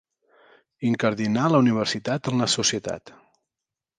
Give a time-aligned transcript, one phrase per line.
[0.91, 3.13] Incardinar la universitat en la societat.